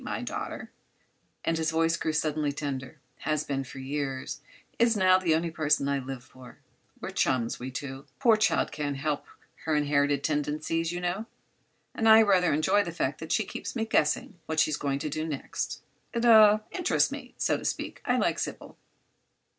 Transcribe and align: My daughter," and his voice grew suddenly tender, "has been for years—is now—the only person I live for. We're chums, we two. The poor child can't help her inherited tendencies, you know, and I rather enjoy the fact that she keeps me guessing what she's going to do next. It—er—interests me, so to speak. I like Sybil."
My 0.03 0.23
daughter," 0.23 0.71
and 1.45 1.59
his 1.59 1.69
voice 1.69 1.95
grew 1.95 2.11
suddenly 2.13 2.51
tender, 2.51 2.99
"has 3.19 3.43
been 3.43 3.63
for 3.63 3.77
years—is 3.77 4.97
now—the 4.97 5.35
only 5.35 5.51
person 5.51 5.87
I 5.87 5.99
live 5.99 6.23
for. 6.23 6.57
We're 6.99 7.11
chums, 7.11 7.59
we 7.59 7.69
two. 7.69 8.05
The 8.07 8.13
poor 8.17 8.35
child 8.35 8.71
can't 8.71 8.97
help 8.97 9.27
her 9.65 9.75
inherited 9.75 10.23
tendencies, 10.23 10.91
you 10.91 11.01
know, 11.01 11.27
and 11.93 12.09
I 12.09 12.23
rather 12.23 12.51
enjoy 12.51 12.83
the 12.83 12.91
fact 12.91 13.19
that 13.19 13.31
she 13.31 13.43
keeps 13.45 13.75
me 13.75 13.85
guessing 13.85 14.39
what 14.47 14.59
she's 14.59 14.75
going 14.75 14.97
to 14.97 15.07
do 15.09 15.23
next. 15.27 15.83
It—er—interests 16.15 17.11
me, 17.11 17.35
so 17.37 17.55
to 17.57 17.63
speak. 17.63 18.01
I 18.03 18.17
like 18.17 18.39
Sybil." 18.39 18.79